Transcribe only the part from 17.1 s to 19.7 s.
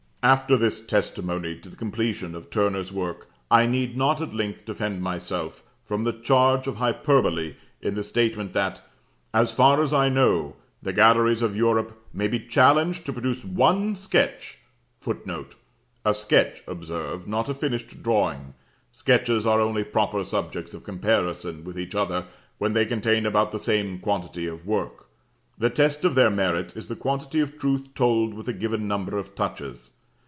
not a finished drawing. Sketches are